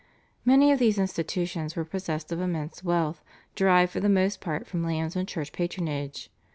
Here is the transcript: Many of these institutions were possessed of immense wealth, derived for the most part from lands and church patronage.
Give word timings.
Many 0.43 0.71
of 0.71 0.79
these 0.79 0.97
institutions 0.97 1.75
were 1.75 1.85
possessed 1.85 2.31
of 2.31 2.41
immense 2.41 2.83
wealth, 2.83 3.23
derived 3.53 3.91
for 3.91 3.99
the 3.99 4.09
most 4.09 4.41
part 4.41 4.65
from 4.65 4.83
lands 4.83 5.15
and 5.15 5.27
church 5.27 5.51
patronage. 5.53 6.31